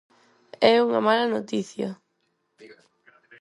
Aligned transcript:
É 0.71 0.73
unha 0.87 1.01
mala 1.07 1.31
noticia? 1.35 1.87